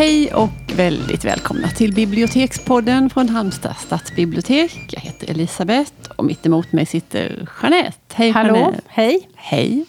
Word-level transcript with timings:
Hej 0.00 0.34
och 0.34 0.72
väldigt 0.76 1.24
välkomna 1.24 1.68
till 1.68 1.94
Bibliotekspodden 1.94 3.10
från 3.10 3.28
Halmstad 3.28 3.76
stadsbibliotek. 3.76 4.88
Jag 4.90 5.00
heter 5.00 5.30
Elisabeth 5.30 5.92
och 6.16 6.24
mitt 6.24 6.46
emot 6.46 6.72
mig 6.72 6.86
sitter 6.86 7.48
Jeanette. 7.62 8.14
Hej 8.14 8.30
Hallå, 8.30 8.56
Jeanette. 8.56 8.82
hej. 8.86 9.28
Hej. 9.34 9.84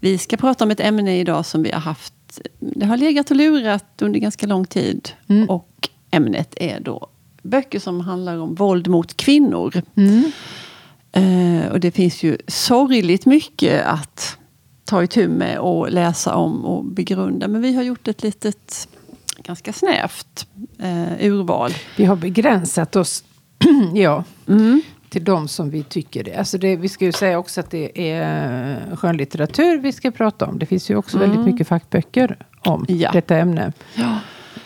Vi 0.00 0.18
ska 0.18 0.36
prata 0.36 0.64
om 0.64 0.70
ett 0.70 0.80
ämne 0.80 1.18
idag 1.18 1.46
som 1.46 1.62
vi 1.62 1.72
har 1.72 1.80
haft, 1.80 2.40
det 2.58 2.86
har 2.86 2.96
legat 2.96 3.30
och 3.30 3.36
lurat 3.36 4.02
under 4.02 4.20
ganska 4.20 4.46
lång 4.46 4.64
tid. 4.64 5.10
Mm. 5.28 5.50
Och 5.50 5.88
ämnet 6.10 6.54
är 6.56 6.80
då 6.80 7.06
böcker 7.42 7.78
som 7.78 8.00
handlar 8.00 8.38
om 8.38 8.54
våld 8.54 8.88
mot 8.88 9.16
kvinnor. 9.16 9.82
Mm. 9.94 10.32
Eh, 11.12 11.72
och 11.72 11.80
det 11.80 11.90
finns 11.90 12.22
ju 12.22 12.38
sorgligt 12.46 13.26
mycket 13.26 13.86
att 13.86 14.38
ta 14.84 15.02
itu 15.02 15.28
med 15.28 15.58
och 15.58 15.90
läsa 15.90 16.34
om 16.34 16.64
och 16.64 16.84
begrunda. 16.84 17.48
Men 17.48 17.62
vi 17.62 17.74
har 17.74 17.82
gjort 17.82 18.08
ett 18.08 18.22
litet, 18.22 18.88
ganska 19.44 19.72
snävt 19.72 20.46
eh, 20.78 21.26
urval. 21.26 21.70
Vi 21.96 22.04
har 22.04 22.16
begränsat 22.16 22.96
oss 22.96 23.24
ja, 23.94 24.24
Mm. 24.48 24.82
till 25.08 25.24
de 25.24 25.48
som 25.48 25.70
vi 25.70 25.82
tycker 25.82 26.24
det. 26.24 26.34
Alltså 26.36 26.58
det. 26.58 26.76
Vi 26.76 26.88
ska 26.88 27.04
ju 27.04 27.12
säga 27.12 27.38
också 27.38 27.60
att 27.60 27.70
det 27.70 28.10
är 28.10 28.96
skönlitteratur 28.96 29.78
vi 29.78 29.92
ska 29.92 30.10
prata 30.10 30.46
om. 30.46 30.58
Det 30.58 30.66
finns 30.66 30.90
ju 30.90 30.96
också 30.96 31.18
väldigt 31.18 31.40
mycket 31.40 31.68
fackböcker 31.68 32.36
om 32.64 32.84
Mm. 32.88 33.00
Ja. 33.00 33.10
detta 33.12 33.36
ämne. 33.36 33.72
Ja. 33.94 34.18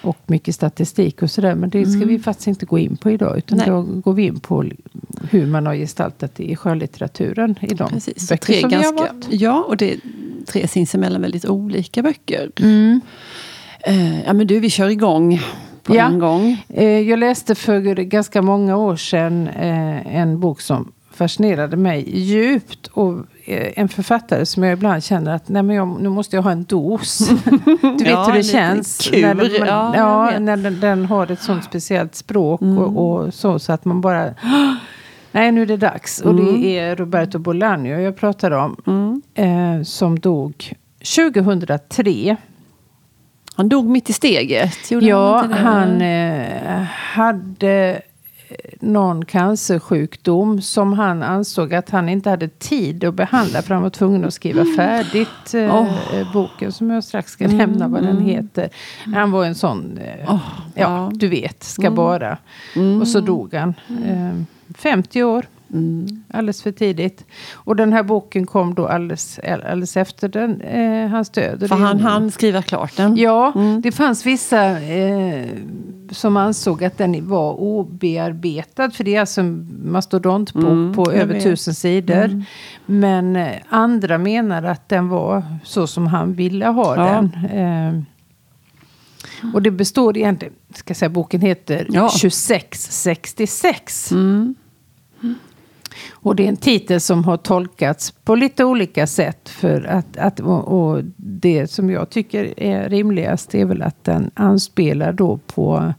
Och 0.02 0.18
mycket 0.26 0.54
statistik 0.54 1.22
och 1.22 1.30
sådär. 1.30 1.54
Men 1.54 1.70
det 1.70 1.86
ska 1.86 2.04
vi 2.04 2.18
faktiskt 2.18 2.46
inte 2.46 2.66
gå 2.66 2.78
in 2.78 2.96
på 2.96 3.10
idag. 3.10 3.38
Utan 3.38 3.60
Mm. 3.60 3.74
Nej. 3.84 3.86
då 3.94 4.00
går 4.00 4.12
vi 4.12 4.22
in 4.26 4.40
på 4.40 4.64
hur 5.30 5.46
man 5.46 5.66
har 5.66 5.74
gestaltat 5.74 6.34
det 6.34 6.44
i 6.44 6.56
skönlitteraturen. 6.56 7.54
I 7.60 7.74
de 7.74 7.88
Precis. 7.88 8.28
böcker 8.28 8.46
Tre 8.46 8.60
som 8.60 8.70
vi 8.70 8.76
har 8.76 8.82
ganska, 8.82 9.12
valt. 9.12 9.26
ja, 9.30 9.64
och 9.68 9.76
det 9.76 9.92
är 9.92 10.00
tre 10.46 10.68
sinsemellan 10.68 11.20
väldigt 11.22 11.44
olika 11.46 12.02
böcker. 12.02 12.50
Mm. 12.60 13.00
Eh, 13.86 14.20
ja, 14.24 14.32
men 14.32 14.46
du, 14.46 14.60
vi 14.60 14.70
kör 14.70 14.88
igång 14.88 15.40
på 15.82 15.94
Ja. 15.96 16.06
en 16.06 16.18
gång. 16.18 16.64
Eh, 16.68 16.98
Jag 17.00 17.18
läste 17.18 17.54
för 17.54 17.80
ganska 17.94 18.42
många 18.42 18.76
år 18.76 18.96
sedan 18.96 19.48
eh, 19.48 20.16
en 20.16 20.40
bok 20.40 20.60
som 20.60 20.92
fascinerade 21.12 21.76
mig 21.76 22.18
djupt. 22.20 22.86
Och 22.86 23.14
en 23.76 23.88
författare 23.88 24.46
som 24.46 24.62
jag 24.62 24.72
ibland 24.72 25.04
känner 25.04 25.34
att 25.34 25.48
nej 25.48 25.62
men 25.62 25.76
jag, 25.76 26.00
nu 26.02 26.08
måste 26.08 26.36
jag 26.36 26.42
ha 26.42 26.50
en 26.50 26.64
dos. 26.64 27.18
Du 27.80 28.04
vet 28.04 28.10
Ja, 28.10 28.24
hur 28.24 28.32
det 28.32 28.42
känns. 28.42 29.08
kur. 29.12 29.22
När, 29.22 29.34
den, 29.34 29.50
man, 29.60 29.68
Ja, 29.68 29.92
ja, 30.32 30.38
när 30.38 30.56
den, 30.56 30.80
den 30.80 31.04
har 31.06 31.30
ett 31.32 31.42
sånt 31.42 31.64
speciellt 31.64 32.14
språk 32.14 32.60
Mm. 32.62 32.78
och, 32.78 33.24
och 33.26 33.34
så. 33.34 33.58
Så 33.58 33.72
att 33.72 33.84
man 33.84 34.00
bara... 34.00 34.34
Nej, 35.32 35.52
nu 35.52 35.62
är 35.62 35.66
det 35.66 35.76
dags. 35.76 36.20
Och 36.20 36.30
Mm. 36.30 36.62
det 36.62 36.78
är 36.78 36.96
Roberto 36.96 37.38
Bolaño 37.38 37.98
jag 38.00 38.16
pratar 38.16 38.50
om. 38.50 38.76
Mm. 38.86 39.22
Eh, 39.78 39.82
som 39.84 40.18
dog 40.20 40.72
2003. 41.16 42.36
Han 43.56 43.68
dog 43.68 43.86
mitt 43.88 44.10
i 44.10 44.12
steget. 44.12 44.90
gjorde 44.90 45.06
Ja, 45.06 45.44
det? 45.48 45.54
han 45.54 46.00
eh, 46.02 46.82
hade 46.92 48.00
eh, 48.48 48.56
någon 48.80 49.24
cancersjukdom 49.24 50.62
som 50.62 50.92
han 50.92 51.22
ansåg 51.22 51.74
att 51.74 51.90
han 51.90 52.08
inte 52.08 52.30
hade 52.30 52.48
tid 52.48 53.04
att 53.04 53.14
behandla 53.14 53.62
för 53.62 53.74
han 53.74 53.82
var 53.82 53.90
tvungen 53.90 54.24
att 54.24 54.34
skriva 54.34 54.64
färdigt 54.76 55.54
eh, 55.54 56.18
eh, 56.20 56.32
boken 56.32 56.72
som 56.72 56.90
jag 56.90 57.04
strax 57.04 57.32
ska 57.32 57.48
nämna 57.48 57.88
vad 57.88 58.02
den 58.02 58.20
heter. 58.20 58.68
Han 59.14 59.30
var 59.30 59.44
en 59.44 59.54
sån, 59.54 59.98
eh, 59.98 60.32
Åh, 60.34 60.40
ja, 60.74 60.82
ja. 60.82 61.10
du 61.14 61.28
vet, 61.28 61.62
ska 61.64 61.90
bara. 61.90 62.38
Och 63.00 63.08
så 63.08 63.20
dog 63.20 63.54
han. 63.54 63.74
Eh, 64.06 64.42
50 64.78 65.22
år. 65.22 65.46
Mm. 65.74 66.06
Alldeles 66.32 66.62
för 66.62 66.72
tidigt. 66.72 67.24
Och 67.54 67.76
den 67.76 67.92
här 67.92 68.02
boken 68.02 68.46
kom 68.46 68.74
då 68.74 68.86
alldeles, 68.86 69.38
alldeles 69.38 69.96
efter 69.96 70.28
den, 70.28 70.60
eh, 70.60 71.08
hans 71.08 71.30
död. 71.30 71.68
För 71.68 71.76
han 71.76 72.00
hann 72.00 72.30
skriva 72.30 72.62
klart 72.62 72.96
den. 72.96 73.16
Ja, 73.16 73.52
Mm. 73.54 73.80
det 73.80 73.92
fanns 73.92 74.26
vissa 74.26 74.80
eh, 74.80 75.46
som 76.10 76.36
ansåg 76.36 76.84
att 76.84 76.98
den 76.98 77.28
var 77.28 77.52
obearbetad. 77.60 78.90
För 78.90 79.04
det 79.04 79.14
är 79.16 79.20
alltså 79.20 79.40
en 79.40 79.68
mastodontbok 79.84 80.64
Mm, 80.64 80.94
på 80.94 81.12
över. 81.12 81.34
Mm. 81.34 81.42
tusen 81.42 81.74
sidor. 81.74 82.44
Men 82.86 83.36
eh, 83.36 83.52
andra 83.68 84.18
menar 84.18 84.62
att 84.62 84.88
den 84.88 85.08
var 85.08 85.42
så 85.64 85.86
som 85.86 86.06
han 86.06 86.32
ville 86.34 86.66
ha 86.66 86.96
Ja. 86.96 87.04
den. 87.04 87.24
Eh, 87.58 87.94
och 89.54 89.62
det 89.62 89.70
består 89.70 90.16
egentligen, 90.16 90.54
ska 90.74 90.94
säga, 90.94 91.08
boken 91.08 91.40
heter 91.40 91.86
Ja. 91.90 92.08
2666. 92.08 94.12
Mm. 95.94 96.10
Och 96.12 96.36
det 96.36 96.44
är 96.44 96.48
en 96.48 96.56
titel 96.56 97.00
som 97.00 97.24
har 97.24 97.36
tolkats 97.36 98.10
på 98.10 98.34
lite 98.34 98.64
olika 98.64 99.06
sätt. 99.06 99.48
För 99.48 99.84
att, 99.84 100.16
att, 100.16 100.40
och, 100.40 101.00
det 101.16 101.70
som 101.70 101.90
jag 101.90 102.10
tycker 102.10 102.60
är 102.60 102.88
rimligast 102.88 103.54
är 103.54 103.64
väl 103.64 103.82
att 103.82 104.04
den 104.04 104.30
anspelar 104.34 105.12
då 105.12 105.36
på 105.46 105.92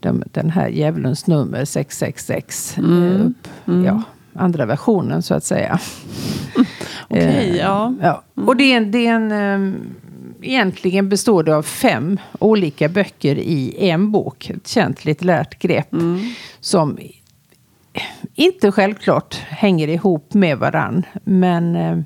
den, 0.00 0.24
den 0.32 0.50
här 0.50 0.68
djävulens 0.68 1.26
nummer 1.26 1.64
666. 1.64 2.78
Mm. 2.78 3.02
eh, 3.02 3.26
Upp, 3.26 3.48
Ja, 3.86 4.02
andra 4.34 4.66
versionen 4.66 5.22
så 5.22 5.34
att 5.34 5.44
säga. 5.44 5.78
Okej, 7.08 7.50
Eh, 7.50 7.56
ja. 7.56 7.94
ja. 8.02 8.22
Och 8.34 8.56
det 8.56 8.72
är 8.72 8.76
en, 8.76 8.90
det 8.90 9.06
är 9.06 9.14
en 9.14 9.32
ehm, 9.32 9.74
egentligen 10.42 11.08
består 11.08 11.42
det 11.42 11.56
av 11.56 11.62
fem 11.62 12.18
olika 12.38 12.88
böcker 12.88 13.38
i 13.38 13.74
en 13.78 14.12
bok. 14.12 14.50
Ett 14.50 14.68
känt 14.68 15.04
litterärt 15.04 15.58
grepp. 15.58 15.92
Mm. 15.92 16.20
Som 16.60 16.98
inte 18.34 18.72
självklart 18.72 19.34
hänger 19.34 19.88
ihop 19.88 20.34
med 20.34 20.58
varann. 20.58 21.06
Men 21.24 21.76
eh, 21.76 21.98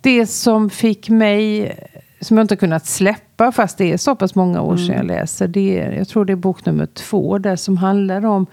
det 0.00 0.26
som 0.26 0.70
fick 0.70 1.08
mig, 1.08 1.72
som 2.20 2.36
jag 2.36 2.44
inte 2.44 2.56
kunnat 2.56 2.86
släppa 2.86 3.52
fast 3.52 3.78
det 3.78 3.92
är 3.92 3.96
så 3.96 4.16
pass 4.16 4.34
många 4.34 4.60
år 4.60 4.76
sedan 4.76 4.96
jag 4.96 5.06
läser. 5.06 5.48
Det 5.48 5.80
är, 5.80 5.92
jag 5.92 6.08
tror 6.08 6.24
det 6.24 6.32
är 6.32 6.36
bok 6.36 6.66
nummer 6.66 6.86
två 6.86 7.38
där 7.38 7.56
som 7.56 7.76
handlar 7.76 8.24
om, 8.26 8.46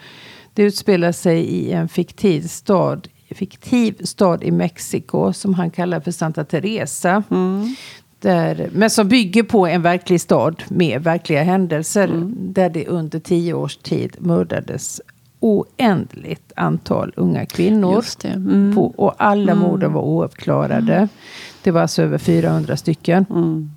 det 0.53 0.63
utspelar 0.63 1.11
sig 1.11 1.39
i 1.39 1.71
en 1.71 1.89
fiktiv 1.89 2.41
stad 2.41 3.07
fiktiv 3.35 3.95
stad 4.03 4.43
i 4.43 4.51
Mexiko 4.51 5.33
som 5.33 5.53
han 5.53 5.71
kallar 5.71 5.99
för 5.99 6.11
Santa 6.11 6.43
Teresa. 6.43 7.23
Mm. 7.31 7.75
Där, 8.19 8.69
men 8.73 8.89
som 8.89 9.07
bygger 9.07 9.43
på 9.43 9.67
en 9.67 9.81
verklig 9.81 10.21
stad 10.21 10.63
med 10.69 11.03
verkliga 11.03 11.43
händelser. 11.43 12.09
Där 12.35 12.69
det 12.69 12.87
under 12.87 13.19
tio 13.19 13.53
års 13.53 13.77
tid 13.77 14.15
mördades 14.19 15.01
oändligt 15.39 16.51
antal 16.55 17.13
unga 17.15 17.45
kvinnor. 17.45 18.03
Mm. 18.23 18.75
På, 18.75 18.85
och 18.85 19.13
alla 19.17 19.55
morden 19.55 19.93
var 19.93 20.01
ouppklarade. 20.01 21.07
Det 21.63 21.71
var 21.71 21.81
alltså 21.81 22.01
över 22.01 22.17
400 22.17 22.77
stycken. 22.77 23.25
Mm. 23.29 23.71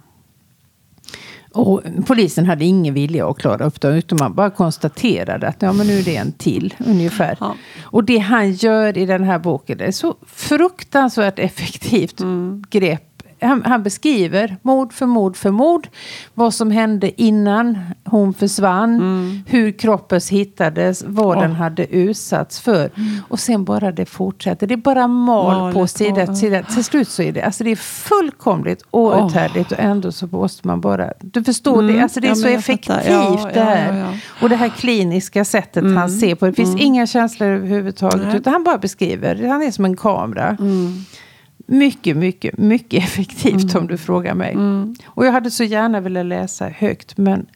Och 1.54 1.82
polisen 2.06 2.46
hade 2.46 2.64
ingen 2.64 2.94
vilja 2.94 3.28
att 3.30 3.38
klara 3.38 3.64
upp 3.64 3.80
det. 3.80 3.88
Utan 3.88 4.18
man 4.20 4.34
bara 4.34 4.50
konstaterade 4.50 5.48
att 5.48 5.62
ja, 5.62 5.72
men 5.72 5.86
nu 5.86 5.98
är 5.98 6.02
det 6.02 6.16
en 6.16 6.32
till 6.32 6.74
ungefär. 6.86 7.36
Ja. 7.40 7.54
Och 7.82 8.04
det 8.04 8.18
han 8.18 8.52
gör 8.52 8.98
i 8.98 9.06
den 9.06 9.24
här 9.24 9.38
boken 9.38 9.78
det 9.78 9.84
är 9.84 9.92
så 9.92 10.14
fruktansvärt 10.26 11.38
effektivt 11.38 12.20
Mm. 12.20 12.64
grepp. 12.70 13.11
Han, 13.42 13.62
han 13.64 13.82
beskriver 13.82 14.56
mord 14.62 14.92
för 14.92 15.06
mord 15.06 15.36
för 15.36 15.50
mord. 15.50 15.88
Vad 16.34 16.54
som 16.54 16.70
hände 16.70 17.22
innan 17.22 17.78
hon 18.04 18.34
försvann. 18.34 18.94
Mm. 18.94 19.42
Hur 19.46 19.72
kroppen 19.72 20.20
hittades. 20.30 21.04
Vad 21.06 21.38
den 21.38 21.52
hade 21.52 21.94
utsatts 21.94 22.60
för. 22.60 22.90
Mm. 22.96 23.08
Och 23.28 23.40
sen 23.40 23.64
bara 23.64 23.92
det 23.92 24.06
fortsätter. 24.06 24.66
Det 24.66 24.74
är 24.74 24.76
bara 24.76 25.06
mal 25.06 25.72
på 25.72 25.86
sida 25.86 26.10
ja. 26.16 26.22
efter 26.22 26.34
sida. 26.34 26.62
Till 26.62 26.84
slut 26.84 27.08
så 27.08 27.22
är 27.22 27.32
det, 27.32 27.42
alltså 27.42 27.64
det 27.64 27.70
är 27.70 27.76
fullkomligt 27.76 28.84
outhärdligt. 28.90 29.72
Och 29.72 29.78
ändå 29.78 30.12
så 30.12 30.26
måste 30.26 30.66
man 30.66 30.80
bara... 30.80 31.12
Du 31.20 31.44
förstår 31.44 31.82
Mm. 31.82 31.96
det. 31.96 32.02
Alltså 32.02 32.20
det 32.20 32.26
är 32.26 32.28
Ja, 32.28 32.34
så 32.34 32.48
effektivt. 32.48 32.96
Ja, 33.08 33.50
det 33.54 33.60
ja, 33.60 33.64
här. 33.64 33.98
ja, 33.98 33.98
ja. 33.98 34.12
Och 34.42 34.48
det 34.48 34.56
här 34.56 34.68
kliniska 34.68 35.44
sättet 35.44 35.84
han 35.84 36.10
ser 36.10 36.34
på. 36.34 36.46
Det 36.46 36.52
finns 36.52 36.80
inga 36.80 37.06
känslor 37.06 37.48
överhuvudtaget. 37.48 38.26
Nej. 38.26 38.36
Utan 38.36 38.52
han 38.52 38.64
bara 38.64 38.78
beskriver. 38.78 39.48
Han 39.48 39.62
är 39.62 39.70
som 39.70 39.84
en 39.84 39.96
kamera. 39.96 40.56
Mm. 41.72 41.78
Mycket, 41.78 42.16
mycket, 42.16 42.58
mycket 42.58 43.04
effektivt 43.04 43.74
om 43.74 43.86
du 43.86 43.98
frågar 43.98 44.34
mig. 44.34 44.52
Mm. 44.52 44.94
Och 45.06 45.26
jag 45.26 45.32
hade 45.32 45.50
så 45.50 45.64
gärna 45.64 46.00
velat 46.00 46.26
läsa 46.26 46.68
högt. 46.68 47.16
Men 47.18 47.46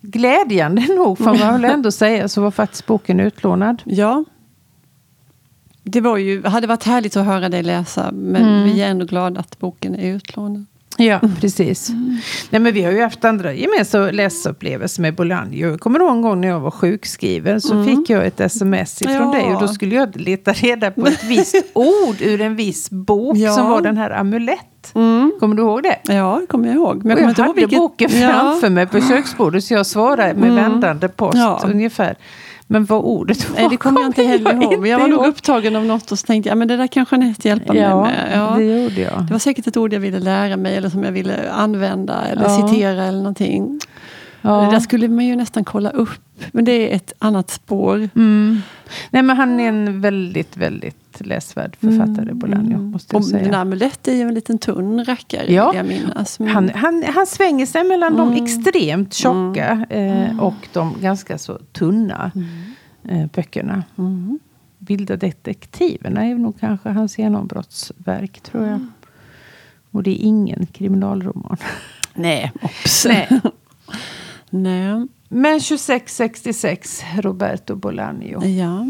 glädjande 0.00 0.82
nog, 0.96 1.18
får 1.18 1.24
man 1.24 1.36
väl 1.60 1.64
ändå 1.64 1.90
säga, 1.92 2.28
så 2.28 2.40
var 2.40 2.50
faktiskt 2.50 2.86
boken 2.86 3.20
utlånad. 3.20 3.82
Ja. 3.84 4.24
Det 5.82 6.00
var 6.00 6.16
ju, 6.16 6.42
hade 6.46 6.66
varit 6.66 6.84
härligt 6.84 7.16
att 7.16 7.26
höra 7.26 7.48
dig 7.48 7.62
läsa. 7.62 8.10
Men 8.12 8.42
Mm. 8.42 8.64
vi 8.64 8.80
är 8.82 8.88
ändå 8.90 9.04
glada 9.04 9.40
att 9.40 9.58
boken 9.58 9.94
är 9.94 10.14
utlånad. 10.14 10.66
Ja, 11.04 11.20
precis. 11.40 11.88
Nej, 12.50 12.60
men 12.60 12.72
vi 12.74 12.82
har 12.82 12.92
ju 12.92 13.02
haft 13.02 13.24
andra 13.24 13.52
gemensamma 13.54 14.10
läsupplevelser 14.10 15.02
med 15.02 15.14
Bolaño. 15.14 15.54
Jag 15.70 15.80
kommer 15.80 16.00
ihåg 16.00 16.10
en 16.10 16.22
gång 16.22 16.40
när 16.40 16.48
jag 16.48 16.60
var 16.60 16.70
sjukskriven 16.70 17.60
så 17.60 17.84
fick 17.84 18.10
jag 18.10 18.26
ett 18.26 18.40
sms 18.40 19.02
ifrån 19.02 19.14
Ja. 19.14 19.32
dig 19.32 19.54
och 19.54 19.60
då 19.60 19.68
skulle 19.68 19.94
jag 19.94 20.16
leta 20.16 20.52
reda 20.52 20.90
på 20.90 21.06
ett 21.06 21.24
visst 21.24 21.64
ord 21.74 22.16
ur 22.20 22.40
en 22.40 22.56
viss 22.56 22.90
bok 22.90 23.36
Ja. 23.36 23.52
som 23.52 23.70
var 23.70 23.80
den 23.80 23.96
här 23.96 24.10
Mm. 24.94 25.32
Kommer 25.40 25.56
du 25.56 25.62
ihåg 25.62 25.82
det? 25.82 26.12
Ja, 26.14 26.38
det 26.40 26.46
kommer 26.46 26.66
jag 26.68 26.74
ihåg. 26.74 27.04
Men 27.04 27.12
Och 27.12 27.18
jag 27.18 27.24
jag, 27.24 27.30
inte 27.30 27.40
ihåg 27.42 27.48
hade 27.48 27.60
vilket... 27.60 27.78
boken 27.78 28.08
framför 28.10 28.70
mig 28.70 28.86
på 28.86 29.00
köksbordet 29.00 29.64
så 29.64 29.74
jag 29.74 29.86
svarade 29.86 30.34
med 30.34 30.54
vändande 30.54 31.08
post 31.08 31.38
Ja. 31.38 31.60
ungefär. 31.64 32.16
Men 32.66 32.84
vad 32.84 33.00
ordet 33.04 33.50
var 33.50 33.56
Nej, 33.60 33.68
det 33.70 33.76
kommer 33.76 34.00
jag 34.00 34.08
inte 34.08 34.22
heller 34.22 34.54
ihåg. 34.54 34.80
Men 34.80 34.90
jag 34.90 34.98
var 34.98 35.08
nog 35.08 35.26
upptagen 35.26 35.76
av 35.76 35.84
något 35.84 36.12
och 36.12 36.18
så 36.18 36.26
tänkte 36.26 36.48
jag, 36.48 36.58
men 36.58 36.68
det 36.68 36.76
där 36.76 36.86
kan 36.86 37.06
Jeanette 37.10 37.48
hjälpa 37.48 37.72
mig 37.72 37.82
Ja, 37.82 38.02
med. 38.04 38.30
Ja. 38.34 38.54
det 38.56 38.64
gjorde 38.82 39.00
jag. 39.00 39.22
Det 39.26 39.32
var 39.32 39.38
säkert 39.38 39.66
ett 39.66 39.76
ord 39.76 39.92
jag 39.92 40.00
ville 40.00 40.18
lära 40.18 40.56
mig 40.56 40.76
eller 40.76 40.88
som 40.88 41.04
jag 41.04 41.12
ville 41.12 41.50
använda 41.50 42.24
eller 42.24 42.42
Ja. 42.42 42.68
citera 42.68 43.04
eller 43.04 43.18
någonting. 43.18 43.80
Ja. 44.42 44.50
Det 44.60 44.70
där 44.70 44.80
skulle 44.80 45.08
man 45.08 45.26
ju 45.26 45.36
nästan 45.36 45.64
kolla 45.64 45.90
upp. 45.90 46.10
Men 46.52 46.64
det 46.64 46.72
är 46.92 46.96
ett 46.96 47.12
annat 47.18 47.50
spår. 47.50 48.08
Mm. 48.16 48.62
Nej, 49.10 49.22
men 49.22 49.36
han 49.36 49.60
är 49.60 49.68
en 49.68 50.00
väldigt, 50.00 50.56
väldigt 50.56 50.99
läsvärd 51.18 51.76
författare, 51.76 52.32
Bolaño, 52.32 52.78
måste 52.90 53.16
jag 53.16 53.24
säga. 53.24 53.56
amulett 53.58 54.08
är 54.08 54.12
ju 54.14 54.20
en 54.22 54.34
liten 54.34 54.58
tunn 54.58 55.04
rackare, 55.04 55.52
Ja. 55.52 55.74
jag 55.74 55.86
minnas. 55.86 56.40
Mm. 56.40 56.54
Han, 56.54 56.68
han, 56.74 57.04
han 57.14 57.26
svänger 57.26 57.66
sig 57.66 57.84
mellan 57.84 58.16
de 58.16 58.32
extremt 58.44 59.14
tjocka 59.14 59.86
eh, 59.90 60.40
och 60.40 60.68
de 60.72 60.94
ganska 61.00 61.38
så 61.38 61.58
tunna 61.72 62.30
eh, 63.08 63.26
böckerna. 63.34 63.84
Vilda 64.78 65.16
detektiverna 65.16 66.26
är 66.26 66.34
nog 66.34 66.60
kanske 66.60 66.88
hans 66.88 67.18
genombrottsverk, 67.18 68.40
tror 68.40 68.66
jag. 68.66 68.86
Och 69.90 70.02
det 70.02 70.10
är 70.10 70.26
ingen 70.26 70.66
kriminalroman. 70.66 71.56
Nej, 72.14 72.52
ops. 72.62 73.06
Nej. 73.08 73.28
Nej. 74.50 75.06
Men 75.28 75.60
2666, 75.60 77.02
Roberto 77.18 77.74
Bolaño. 77.74 78.44
Ja. 78.46 78.86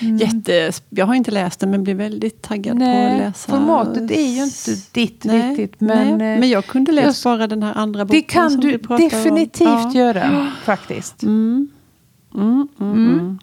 Jätte, 0.00 0.72
jag 0.90 1.06
har 1.06 1.14
inte 1.14 1.30
läst 1.30 1.60
den 1.60 1.70
men 1.70 1.84
blir 1.84 1.94
väldigt 1.94 2.42
taggad 2.42 2.78
på 2.78 2.84
att 2.84 2.88
Nej, 2.90 3.18
läsa. 3.18 3.50
formatet 3.52 4.10
är 4.10 4.26
ju 4.28 4.42
inte 4.44 4.70
ditt 4.92 5.24
Nej, 5.24 5.50
riktigt. 5.50 5.80
Men, 5.80 6.18
nej, 6.18 6.34
eh, 6.34 6.40
men 6.40 6.48
jag 6.48 6.66
kunde 6.66 6.92
läst 6.92 7.24
jag- 7.24 7.38
bara 7.38 7.46
den 7.46 7.62
här 7.62 7.74
andra 7.74 8.04
boken. 8.04 8.20
det 8.20 8.22
kan 8.22 8.50
som 8.50 8.60
du 8.60 8.78
pratar 8.78 9.04
om. 9.04 9.08
definitivt 9.10 9.68
Ja. 9.68 9.92
göra, 9.94 10.52
faktiskt. 10.64 11.22
Mm. 11.22 11.68
Mm, 12.34 12.68
mm, 12.80 12.92
mm. 12.92 13.38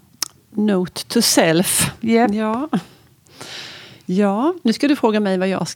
Note 0.51 1.05
to 1.05 1.21
self. 1.21 1.91
Japp. 2.01 2.33
Ja. 2.33 2.69
ja, 4.05 4.53
nu 4.63 4.73
ska 4.73 4.87
du 4.87 4.95
fråga 4.95 5.19
mig 5.19 5.37
vad 5.37 5.47
jag 5.47 5.67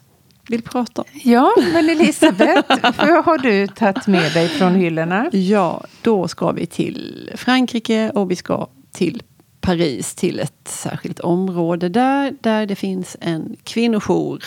vill 0.49 0.61
prata 0.61 1.01
om. 1.01 1.07
Ja, 1.23 1.51
men 1.73 1.89
Elisabeth, 1.89 2.75
vad 2.97 3.25
har 3.25 3.37
du 3.37 3.67
tagit 3.67 4.07
med 4.07 4.33
dig 4.33 4.47
från 4.47 4.75
hyllorna? 4.75 5.29
Ja, 5.31 5.83
då 6.01 6.27
ska 6.27 6.51
vi 6.51 6.65
till 6.65 7.29
Frankrike 7.35 8.09
och 8.09 8.31
vi 8.31 8.35
ska 8.35 8.67
till 8.91 9.23
Paris, 9.67 10.15
till 10.15 10.39
ett 10.39 10.67
särskilt 10.67 11.19
område 11.19 11.89
där, 11.89 12.35
där 12.41 12.65
det 12.65 12.75
finns 12.75 13.17
en 13.19 13.55
kvinnojour. 13.63 14.43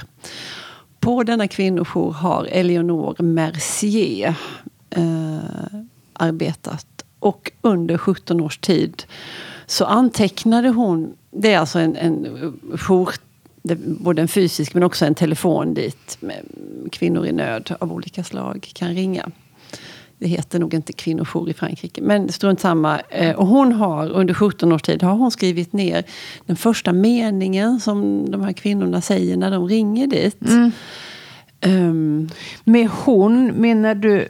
På 1.01 1.23
denna 1.23 1.49
kvinnojour 1.49 2.13
har 2.13 2.45
Eleonore 2.45 3.23
Mercier 3.23 4.35
eh, 4.91 5.39
arbetat. 6.13 7.05
Och 7.19 7.53
under 7.61 7.99
17 7.99 8.41
års 8.41 8.59
tid 8.59 9.03
så 9.67 9.85
antecknade 9.85 10.69
hon, 10.69 11.17
det 11.31 11.53
är 11.53 11.59
alltså 11.59 11.79
en, 11.79 11.97
en 11.97 12.27
jour, 12.79 13.11
både 14.01 14.23
en 14.23 14.29
fysisk 14.29 14.75
men 14.75 14.83
också 14.83 15.07
en 15.07 15.15
telefon 15.15 15.75
dit 15.75 16.17
med 16.21 16.45
kvinnor 16.93 17.27
i 17.27 17.33
nöd 17.33 17.77
av 17.81 17.93
olika 17.93 18.25
slag 18.25 18.71
kan 18.75 18.95
ringa. 18.95 19.31
Det 20.21 20.27
heter 20.29 20.59
nog 20.59 20.75
inte 20.75 20.93
kvinnojour 20.93 21.51
i 21.51 21.53
Frankrike, 21.53 22.03
men 22.03 22.29
strunt 22.33 22.61
samma. 22.61 22.99
Eh, 23.11 23.35
Och 23.37 23.47
hon 23.47 23.73
har 23.73 24.09
under 24.11 24.35
17 24.35 24.73
års 24.73 24.83
tid 24.83 25.03
har 25.03 25.13
hon 25.15 25.31
skrivit 25.31 25.73
ner 25.73 26.05
den 26.47 26.57
första 26.57 26.93
meningen 26.93 27.81
som 27.81 28.31
de 28.31 28.41
här 28.45 28.53
kvinnorna 28.53 29.01
säger 29.01 29.37
när 29.37 29.51
de 29.51 29.69
ringer 29.69 30.07
dit. 30.07 30.41
Ehm, 31.61 32.29
Med 32.65 32.89
hon, 32.89 33.47
menar 33.47 33.95
du 33.95 34.29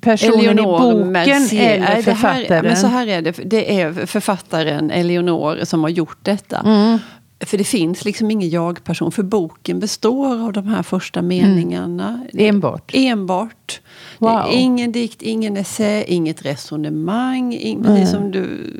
personen 0.00 0.40
i 0.40 0.44
Eleonore 0.44 0.92
boken 0.94 1.12
Mercier. 1.12 1.74
eller 1.74 1.80
det 1.86 1.92
här- 1.92 2.02
författaren? 2.02 2.64
Men 2.64 2.76
så 2.76 2.86
här 2.86 3.06
är 3.06 3.22
det. 3.22 3.32
Det 3.44 3.80
är 3.80 4.06
författaren 4.06 4.90
Eleonore 4.90 5.66
som 5.66 5.82
har 5.82 5.90
gjort 5.90 6.18
detta. 6.22 6.58
Mm. 6.66 6.98
För 7.44 7.58
det 7.58 7.64
finns 7.64 8.04
liksom 8.04 8.30
ingen 8.30 8.50
jag-person. 8.50 9.12
För 9.12 9.22
boken 9.22 9.80
består 9.80 10.44
av 10.44 10.52
de 10.52 10.66
här 10.66 10.82
första 10.82 11.22
meningarna. 11.22 12.26
Enbart? 12.32 12.90
Enbart. 12.94 13.80
Det 14.18 14.24
Wow. 14.26 14.46
ingen 14.52 14.92
dikt, 14.92 15.22
ingen 15.22 15.56
essä, 15.56 16.04
inget 16.04 16.44
resonemang. 16.44 17.54
In, 17.54 17.82
precis 17.82 18.10
som 18.10 18.30
du 18.30 18.70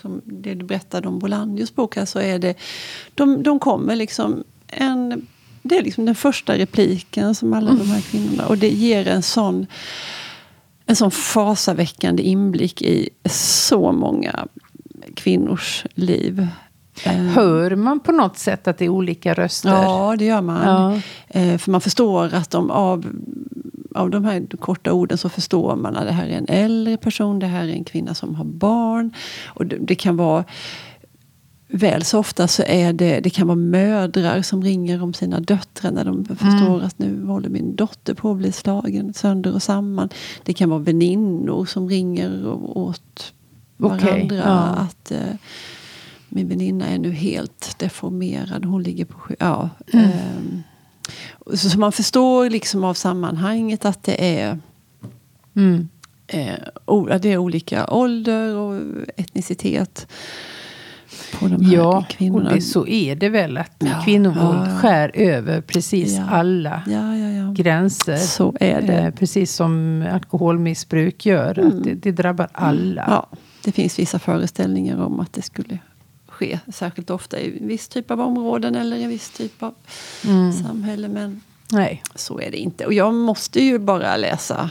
som 0.00 0.20
det 0.24 0.54
du 0.54 0.64
berättade 0.64 1.08
om 1.08 1.18
Bolandios 1.18 1.74
bok. 1.74 1.96
Här, 1.96 2.04
så 2.04 2.18
är 2.18 2.38
det, 2.38 2.54
de, 3.14 3.42
de 3.42 3.58
kommer 3.58 3.96
liksom 3.96 4.44
en... 4.66 5.26
Det 5.62 5.78
är 5.78 5.82
liksom 5.82 6.04
den 6.04 6.14
första 6.14 6.58
repliken 6.58 7.34
som 7.34 7.52
alla 7.52 7.72
de 7.74 7.90
här 7.90 8.00
kvinnorna... 8.00 8.46
Och 8.46 8.58
det 8.58 8.68
ger 8.68 9.08
en 9.08 9.22
sån, 9.22 9.66
en 10.86 10.96
sån 10.96 11.10
fasaväckande 11.10 12.22
inblick 12.22 12.82
i 12.82 13.08
så 13.30 13.92
många 13.92 14.46
kvinnors 15.14 15.84
liv. 15.94 16.46
Eh, 17.04 17.12
Hör 17.12 17.76
man 17.76 18.00
på 18.00 18.12
något 18.12 18.38
sätt 18.38 18.68
att 18.68 18.78
det 18.78 18.84
är 18.84 18.88
olika 18.88 19.34
röster? 19.34 19.70
Ja, 19.70 20.16
det 20.18 20.24
gör 20.24 20.40
man. 20.40 20.68
Ja. 20.68 21.00
Eh, 21.40 21.58
för 21.58 21.70
man 21.70 21.80
förstår 21.80 22.34
att 22.34 22.50
de 22.50 22.70
av, 22.70 23.06
av 23.94 24.10
de 24.10 24.24
här 24.24 24.46
korta 24.56 24.92
orden 24.92 25.18
så 25.18 25.28
förstår 25.28 25.76
man 25.76 25.96
att 25.96 26.06
det 26.06 26.12
här 26.12 26.26
är 26.26 26.36
en 26.38 26.48
äldre 26.48 26.96
person, 26.96 27.38
det 27.38 27.46
här 27.46 27.64
är 27.64 27.72
en 27.72 27.84
kvinna 27.84 28.14
som 28.14 28.34
har 28.34 28.44
barn. 28.44 29.12
Och 29.46 29.66
det, 29.66 29.76
det 29.80 29.94
kan 29.94 30.16
vara 30.16 30.44
Väl 31.72 32.04
så 32.04 32.18
ofta 32.18 32.48
så 32.48 32.62
är 32.66 32.92
det, 32.92 33.20
det 33.20 33.30
kan 33.30 33.46
vara 33.46 33.56
mödrar 33.56 34.42
som 34.42 34.62
ringer 34.62 35.02
om 35.02 35.14
sina 35.14 35.40
döttrar 35.40 35.90
när 35.92 36.04
de 36.04 36.24
förstår 36.24 36.82
att 36.82 36.98
nu 36.98 37.24
håller 37.26 37.48
min 37.48 37.76
dotter 37.76 38.14
på 38.14 38.30
att 38.30 38.36
bli 38.36 38.52
slagen 38.52 39.14
sönder 39.14 39.54
och 39.54 39.62
samman. 39.62 40.08
Det 40.44 40.52
kan 40.52 40.70
vara 40.70 40.80
väninnor 40.80 41.64
som 41.64 41.88
ringer 41.88 42.46
åt 42.78 43.32
varandra. 43.76 44.36
ja. 44.36 44.58
Att 44.58 45.10
eh, 45.10 45.18
min 46.30 46.48
väninna 46.48 46.86
är 46.88 46.98
nu 46.98 47.10
helt 47.12 47.78
deformerad. 47.78 48.64
Hon 48.64 48.82
ligger 48.82 49.04
på 49.04 49.18
sjuk... 49.18 49.36
Ja, 49.40 49.68
Mm. 49.92 50.04
ehm, 50.06 50.62
så, 51.46 51.56
så 51.70 51.78
man 51.78 51.92
förstår 51.92 52.50
liksom 52.50 52.84
av 52.84 52.94
sammanhanget 52.94 53.84
att 53.84 54.02
det 54.02 54.40
är 54.40 54.58
Mm. 55.56 55.88
eh, 56.26 57.18
det 57.22 57.32
är 57.32 57.36
olika 57.36 57.86
ålder 57.90 58.56
och 58.56 58.80
etnicitet 59.16 60.06
på 61.38 61.48
de 61.48 61.64
här 61.64 61.74
Ja, 61.74 61.98
och 61.98 62.08
kvinnorna. 62.08 62.52
det, 62.54 62.60
så 62.60 62.86
är 62.86 63.14
det 63.16 63.28
väl 63.28 63.56
att 63.58 63.72
Ja, 63.78 64.02
kvinnovåld 64.04 64.68
ja, 64.68 64.78
skär 64.78 65.10
över 65.14 65.60
precis 65.60 66.16
Ja. 66.16 66.24
alla 66.30 66.82
Ja, 66.86 67.16
ja, 67.16 67.28
ja. 67.30 67.52
gränser. 67.52 68.16
Så 68.16 68.54
är 68.60 68.82
det. 68.82 68.98
Eh, 68.98 69.10
precis 69.14 69.52
som 69.54 70.04
alkoholmissbruk 70.12 71.26
gör. 71.26 71.58
Att 71.66 71.84
det, 71.84 71.94
det 71.94 72.12
drabbar 72.12 72.48
alla. 72.52 73.04
Ja, 73.08 73.38
det 73.64 73.72
finns 73.72 73.98
vissa 73.98 74.18
föreställningar 74.18 75.00
om 75.04 75.20
att 75.20 75.32
det 75.32 75.42
skulle 75.42 75.78
ske 76.40 76.58
särskilt 76.72 77.10
ofta 77.10 77.40
i 77.40 77.58
en 77.60 77.68
viss 77.68 77.88
typ 77.88 78.10
av 78.10 78.20
områden 78.20 78.74
eller 78.74 78.96
i 78.96 79.02
en 79.02 79.08
viss 79.10 79.30
typ 79.30 79.62
av 79.62 79.74
Mm. 80.24 80.52
samhälle. 80.52 81.08
Men 81.08 81.40
Nej. 81.72 82.02
så 82.14 82.40
är 82.40 82.50
det 82.50 82.56
inte. 82.56 82.86
Och 82.86 82.92
jag 82.92 83.14
måste 83.14 83.60
ju 83.62 83.78
bara 83.78 84.16
läsa 84.16 84.70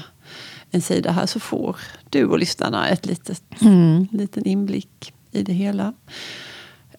en 0.72 0.82
sida 0.82 1.12
här 1.12 1.26
så 1.26 1.40
får 1.40 1.76
du 2.10 2.26
och 2.26 2.40
lyssnarna 2.40 2.90
ett 2.90 3.06
litet, 3.06 3.44
Mm. 3.62 4.08
liten 4.12 4.46
inblick 4.46 5.14
i 5.32 5.44
det 5.44 5.54
hela. 5.54 5.94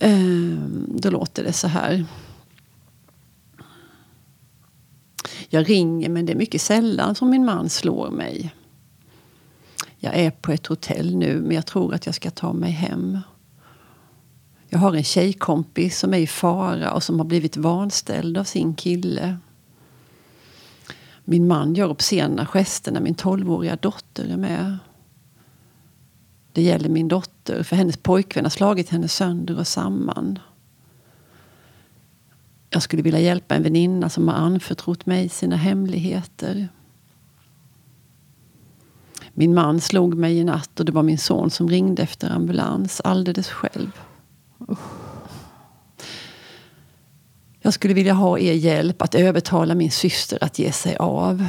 Ehm, 0.00 0.86
då 1.00 1.10
låter 1.10 1.44
det 1.44 1.52
så 1.52 1.68
här. 1.68 2.04
Jag 5.48 5.68
ringer 5.70 6.08
men 6.08 6.26
det 6.26 6.32
är 6.32 6.36
mycket 6.36 6.62
sällan 6.62 7.14
som 7.14 7.30
min 7.30 7.44
man 7.44 7.68
slår 7.68 8.10
mig. 8.10 8.54
Jag 9.98 10.14
är 10.14 10.30
på 10.30 10.52
ett 10.52 10.66
hotell 10.66 11.16
nu 11.16 11.40
men 11.40 11.54
jag 11.56 11.66
tror 11.66 11.94
att 11.94 12.06
jag 12.06 12.14
ska 12.14 12.30
ta 12.30 12.52
mig 12.52 12.70
hem. 12.70 13.18
Jag 14.72 14.78
har 14.78 14.94
en 14.94 15.04
tjejkompis 15.04 15.98
som 15.98 16.14
är 16.14 16.18
i 16.18 16.26
fara 16.26 16.92
och 16.92 17.02
som 17.02 17.18
har 17.18 17.26
blivit 17.26 17.56
vanställd 17.56 18.38
av 18.38 18.44
sin 18.44 18.74
kille. 18.74 19.36
Min 21.24 21.48
man 21.48 21.74
gör 21.74 21.90
obscena 21.90 22.46
gester 22.46 22.92
när 22.92 23.00
min 23.00 23.14
tolvåriga 23.14 23.76
dotter 23.76 24.28
är 24.28 24.36
med. 24.36 24.78
Det 26.52 26.62
gäller 26.62 26.88
min 26.88 27.08
dotter, 27.08 27.62
för 27.62 27.76
hennes 27.76 27.96
pojkvän 27.96 28.44
har 28.44 28.50
slagit 28.50 28.88
henne 28.88 29.08
sönder 29.08 29.58
och 29.58 29.66
samman. 29.66 30.38
Jag 32.70 32.82
skulle 32.82 33.02
vilja 33.02 33.20
hjälpa 33.20 33.54
en 33.54 33.62
väninna 33.62 34.08
som 34.08 34.28
har 34.28 34.34
anförtrott 34.34 35.06
mig 35.06 35.28
sina 35.28 35.56
hemligheter. 35.56 36.68
Min 39.32 39.54
man 39.54 39.80
slog 39.80 40.14
mig 40.14 40.38
i 40.38 40.44
natt 40.44 40.80
och 40.80 40.86
det 40.86 40.92
var 40.92 41.02
min 41.02 41.18
son 41.18 41.50
som 41.50 41.68
ringde 41.68 42.02
efter 42.02 42.30
ambulans 42.30 43.00
alldeles 43.04 43.48
själv. 43.48 43.92
Jag 47.60 47.74
skulle 47.74 47.94
vilja 47.94 48.12
ha 48.12 48.38
er 48.38 48.52
hjälp 48.52 49.02
att 49.02 49.14
övertala 49.14 49.74
min 49.74 49.90
syster 49.90 50.44
att 50.44 50.58
ge 50.58 50.72
sig 50.72 50.96
av. 50.96 51.46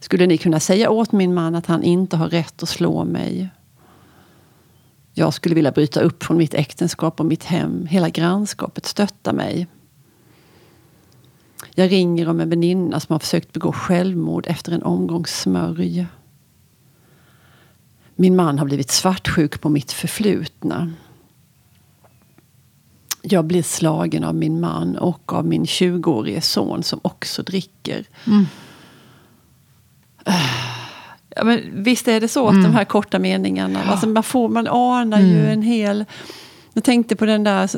Skulle 0.00 0.26
ni 0.26 0.38
kunna 0.38 0.60
säga 0.60 0.90
åt 0.90 1.12
min 1.12 1.34
man 1.34 1.54
att 1.54 1.66
han 1.66 1.82
inte 1.82 2.16
har 2.16 2.28
rätt 2.28 2.62
att 2.62 2.68
slå 2.68 3.04
mig? 3.04 3.50
Jag 5.14 5.34
skulle 5.34 5.54
vilja 5.54 5.72
bryta 5.72 6.00
upp 6.00 6.22
från 6.22 6.36
mitt 6.36 6.54
äktenskap 6.54 7.20
och 7.20 7.26
mitt 7.26 7.44
hem. 7.44 7.86
Hela 7.86 8.08
grannskapet 8.08 8.86
stöttar 8.86 9.32
mig. 9.32 9.66
Jag 11.74 11.92
ringer 11.92 12.28
om 12.28 12.40
en 12.40 12.50
väninna 12.50 13.00
som 13.00 13.12
har 13.12 13.18
försökt 13.18 13.52
begå 13.52 13.72
självmord 13.72 14.46
efter 14.46 14.72
en 14.72 14.82
omgång 14.82 15.26
smörj. 15.26 16.06
Min 18.16 18.36
man 18.36 18.58
har 18.58 18.66
blivit 18.66 18.90
svartsjuk 18.90 19.60
på 19.60 19.68
mitt 19.68 19.92
förflutna. 19.92 20.92
Jag 23.32 23.44
blir 23.44 23.62
slagen 23.62 24.24
av 24.24 24.34
min 24.34 24.60
man 24.60 24.96
och 24.96 25.32
av 25.32 25.46
min 25.46 25.64
20-årige 25.64 26.40
son 26.40 26.82
som 26.82 27.00
också 27.02 27.42
dricker. 27.42 28.06
Ja, 31.36 31.44
men 31.44 31.60
visst 31.84 32.08
är 32.08 32.20
det 32.20 32.28
så 32.28 32.46
att 32.46 32.52
Mm. 32.52 32.62
de 32.64 32.74
här 32.74 32.84
korta 32.84 33.18
meningarna, 33.18 33.82
alltså 33.82 34.08
man, 34.08 34.22
får, 34.22 34.48
man 34.48 34.66
anar 34.68 35.20
ju 35.20 35.38
Mm. 35.38 35.52
en 35.52 35.62
hel... 35.62 36.04
Jag 36.72 36.84
tänkte 36.84 37.16
på 37.16 37.26
den 37.26 37.44
där 37.44 37.70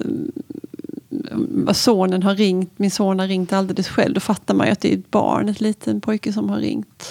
vad 1.48 1.76
sonen 1.76 2.22
har 2.22 2.34
ringt, 2.34 2.78
min 2.78 2.90
son 2.90 3.18
har 3.18 3.26
ringt 3.26 3.52
alldeles 3.52 3.88
själv. 3.88 4.14
Då 4.14 4.20
fattar 4.20 4.54
man 4.54 4.66
ju 4.66 4.72
att 4.72 4.80
det 4.80 4.94
är 4.94 4.98
ett 4.98 5.10
barn, 5.10 5.48
ett 5.48 5.60
liten 5.60 6.00
pojke 6.00 6.32
som 6.32 6.48
har 6.50 6.56
ringt. 6.58 7.04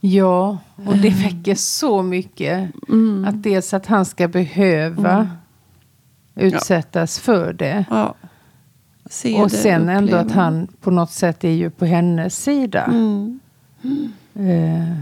Ja, 0.00 0.58
och 0.86 0.96
det 0.98 1.08
väcker 1.10 1.54
så 1.54 2.02
mycket. 2.02 2.70
Mm. 2.88 3.24
Att 3.28 3.42
dels 3.42 3.74
att 3.74 3.86
han 3.86 4.04
ska 4.04 4.28
behöva 4.28 5.28
utsättas 6.34 7.18
för 7.18 7.52
det. 7.52 7.84
Ja. 7.90 8.14
Och 9.42 9.50
det, 9.50 9.56
sen 9.56 9.88
ändå 9.88 10.02
uppleva. 10.02 10.20
att 10.20 10.32
han 10.32 10.68
på 10.80 10.90
något 10.90 11.10
sätt 11.10 11.44
är 11.44 11.48
ju 11.50 11.70
på 11.70 11.84
hennes 11.84 12.42
sida. 12.44 12.84
Mm. 12.84 13.40
Eh, 14.34 14.96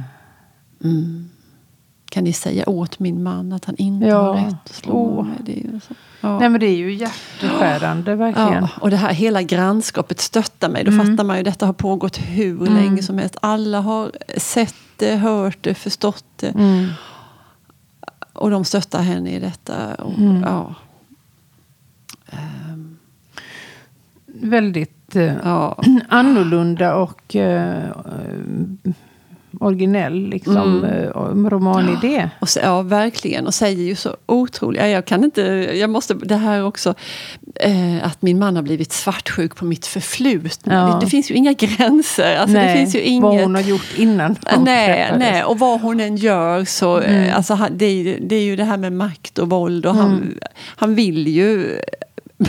Kan 2.11 2.25
ni 2.25 2.33
säga 2.33 2.69
åt 2.69 2.99
min 2.99 3.23
man 3.23 3.53
att 3.53 3.65
han 3.65 3.77
inte 3.77 4.07
Ja. 4.07 4.23
har 4.23 4.35
rätt 4.35 4.55
att 4.65 4.69
slå 4.75 4.93
Åh. 4.95 5.25
mig? 5.27 5.37
Det 5.41 5.61
är 5.61 5.81
så. 5.89 5.95
Ja. 6.21 6.39
Nej 6.39 6.49
men 6.49 6.61
det 6.61 6.67
är 6.67 6.77
ju 6.77 6.95
hjärteskärande 6.95 8.15
verkligen. 8.15 8.53
Ja, 8.62 8.69
och 8.81 8.91
det 8.91 8.97
här 8.97 9.12
hela 9.12 9.43
grannskapet 9.43 10.21
stöttar 10.21 10.69
mig. 10.69 10.85
Då 10.85 10.91
Mm. 10.93 11.07
fattar 11.07 11.25
man 11.25 11.37
ju 11.37 11.43
detta 11.43 11.67
har 11.67 11.73
pågått 11.73 12.17
hur 12.19 12.67
länge 12.67 13.03
som 13.03 13.19
helst. 13.19 13.37
Alla 13.43 13.81
har 13.81 14.12
sett 14.37 14.75
det, 14.97 15.17
hört 15.17 15.59
det, 15.61 15.75
förstått 15.75 16.25
det. 16.37 16.49
Mm. 16.49 16.89
Och 18.33 18.51
de 18.51 18.65
stöttar 18.65 19.03
henne 19.03 19.31
i 19.31 19.41
detta. 19.41 19.95
Och, 19.95 20.19
Mm. 20.19 20.43
ja. 20.43 20.75
Väldigt 24.27 25.17
eh, 25.17 25.33
ja. 25.45 25.83
annorlunda 26.09 26.95
och 26.95 27.37
eh, 27.37 27.83
originell 29.61 30.29
liksom, 30.29 30.85
Mm. 30.85 30.85
eh, 31.45 31.49
romanidé. 31.51 32.31
Och 32.41 32.49
ja, 32.62 32.83
verkligen. 32.83 33.47
Och 33.47 33.55
säger 33.55 33.83
ju 33.85 33.95
så 33.95 34.17
otroligt. 34.27 34.81
Ja, 34.81 34.87
jag 34.87 35.05
kan 35.05 35.25
inte, 35.25 35.41
jag 35.75 35.91
måste, 35.91 36.15
det 36.15 36.37
här 36.37 36.65
också. 36.65 36.95
Eh, 37.55 38.07
att 38.07 38.23
min 38.23 38.39
man 38.39 38.57
har 38.57 38.62
blivit 38.62 38.93
svartsjuk 38.93 39.57
på 39.57 39.65
mitt 39.65 39.87
förflutna. 39.87 40.75
Ja. 40.75 40.95
Det, 40.95 41.01
det 41.05 41.11
finns 41.11 41.31
ju 41.31 41.35
inga 41.35 41.53
gränser. 41.53 42.37
Alltså, 42.37 42.57
det 42.57 42.73
finns 42.77 42.95
ju 42.95 43.01
inget. 43.01 43.23
vad 43.23 43.41
hon 43.41 43.55
har 43.55 43.62
gjort 43.62 43.95
innan 43.97 44.37
Nej, 44.65 44.87
träffades. 44.87 45.19
nej, 45.19 45.45
och 45.45 45.59
vad 45.59 45.81
hon 45.81 46.01
än 46.01 46.17
gör 46.17 46.65
så, 46.65 46.99
Mm. 47.01 47.35
alltså, 47.37 47.59
det, 47.71 47.87
är, 47.87 47.95
ju- 47.95 48.21
det 48.27 48.37
är 48.37 48.43
ju 48.45 48.57
det 48.57 48.65
här 48.65 48.77
med 48.77 48.93
makt 48.93 49.39
och 49.39 49.51
våld 49.51 49.87
och 49.87 49.95
han, 49.95 50.11
Mm. 50.12 50.39
han 50.77 50.95
vill 50.95 51.29
ju 51.29 51.79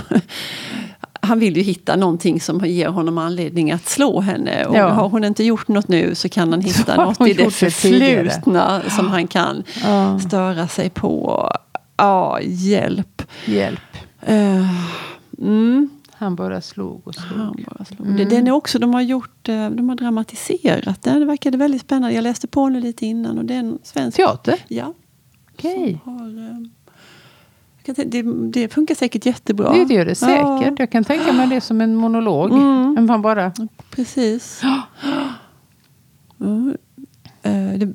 han 1.22 1.40
vill 1.40 1.58
ju 1.58 1.64
hitta 1.64 1.96
någonting 1.96 2.42
som 2.42 2.60
ger 2.66 2.88
honom 2.88 3.18
anledning 3.18 3.72
att 3.72 3.88
slå 3.90 4.20
henne. 4.22 4.66
Och 4.66 4.76
Ja. 4.78 4.90
har 4.90 5.10
hon 5.10 5.24
inte 5.24 5.44
gjort 5.44 5.68
något 5.68 5.88
nu 5.88 6.16
så 6.16 6.30
kan 6.30 6.52
han 6.52 6.62
hitta 6.62 6.96
något 7.06 7.28
i 7.28 7.34
det 7.34 7.50
förflutna 7.52 8.82
som 8.90 9.08
han 9.08 9.28
kan 9.28 9.64
Ja, 9.84 10.20
störa 10.20 10.68
sig 10.68 10.90
på. 10.90 11.50
Ja, 11.98 12.40
hjälp. 12.42 13.22
hjälp. 13.46 13.80
Eh, 14.22 14.70
mm. 15.42 15.90
Han 16.12 16.36
bara 16.36 16.62
slog 16.62 17.08
och 17.08 17.16
slog. 17.16 17.38
Han 17.40 17.56
bara 17.70 17.86
slog. 17.86 18.08
Mm. 18.08 18.30
Den 18.30 18.48
är 18.48 18.52
också, 18.52 18.80
de 18.80 18.94
har 18.94 19.02
gjort, 19.02 19.50
eh, 19.50 19.70
de 19.70 19.90
har 19.90 19.96
dramatiserat 19.96 21.02
den. 21.04 21.20
Det 21.20 21.26
verkade 21.26 21.58
väldigt 21.58 21.82
spännande. 21.82 22.16
Jag 22.16 22.24
läste 22.24 22.48
på 22.48 22.70
nu 22.70 22.80
lite 22.82 23.06
innan 23.06 23.38
och 23.38 23.46
det 23.46 23.54
är 23.54 23.60
en 23.60 23.80
svensk 23.84 24.18
Teater? 24.18 24.60
Ja. 24.68 24.94
Okej. 25.54 26.00
som 26.04 26.14
Har, 26.14 26.28
eh, 26.28 26.34
jag 26.34 26.42
kan 26.42 26.56
tänka- 26.56 26.70
det, 27.86 28.22
det 28.52 28.74
funkar 28.74 28.96
säkert 28.96 29.26
jättebra. 29.26 29.74
Det, 29.74 29.86
det 29.86 29.94
gör 29.94 30.06
det 30.06 30.16
säkert. 30.16 30.40
Ja, 30.42 30.74
Jag 30.78 30.92
kan 30.92 31.04
tänka 31.04 31.34
mig 31.34 31.48
det 31.48 31.62
som 31.62 31.82
en 31.82 31.96
monolog. 31.96 32.52
Mm. 32.52 33.06
Man 33.06 33.22
bara... 33.22 33.52
precis. 33.92 34.62
Mm. 36.40 36.78